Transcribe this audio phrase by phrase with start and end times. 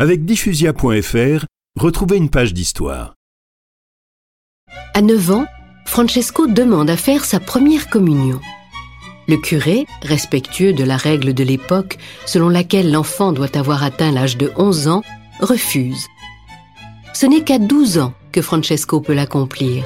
[0.00, 1.44] Avec diffusia.fr,
[1.76, 3.14] retrouvez une page d'histoire.
[4.94, 5.46] À 9 ans,
[5.86, 8.38] Francesco demande à faire sa première communion.
[9.26, 14.36] Le curé, respectueux de la règle de l'époque selon laquelle l'enfant doit avoir atteint l'âge
[14.36, 15.02] de 11 ans,
[15.40, 16.06] refuse.
[17.12, 19.84] Ce n'est qu'à 12 ans que Francesco peut l'accomplir.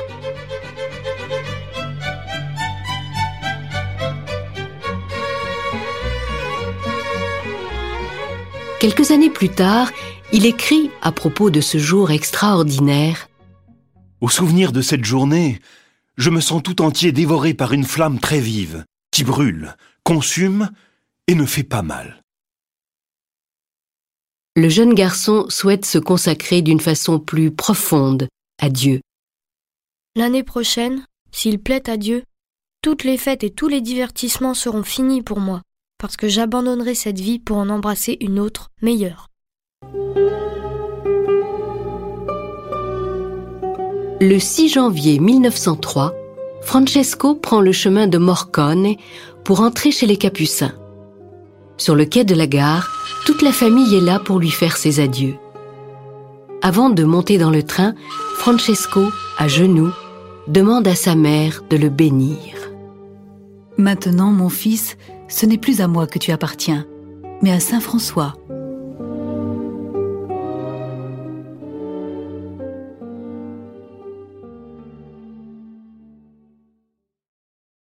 [8.83, 9.93] Quelques années plus tard,
[10.33, 13.29] il écrit à propos de ce jour extraordinaire
[14.21, 15.61] Au souvenir de cette journée,
[16.17, 20.69] je me sens tout entier dévoré par une flamme très vive, qui brûle, consume
[21.29, 22.25] et ne fait pas mal.
[24.57, 28.27] Le jeune garçon souhaite se consacrer d'une façon plus profonde
[28.61, 29.01] à Dieu.
[30.17, 32.25] L'année prochaine, s'il plaît à Dieu,
[32.83, 35.63] toutes les fêtes et tous les divertissements seront finis pour moi
[36.03, 39.29] parce que j'abandonnerai cette vie pour en embrasser une autre, meilleure.
[44.21, 46.13] Le 6 janvier 1903,
[46.63, 48.97] Francesco prend le chemin de Morcone
[49.45, 50.75] pour entrer chez les Capucins.
[51.77, 52.91] Sur le quai de la gare,
[53.25, 55.37] toute la famille est là pour lui faire ses adieux.
[56.63, 57.95] Avant de monter dans le train,
[58.39, 59.05] Francesco,
[59.39, 59.93] à genoux,
[60.49, 62.62] demande à sa mère de le bénir.
[63.83, 66.87] Maintenant, mon fils, ce n'est plus à moi que tu appartiens,
[67.43, 68.37] mais à Saint François,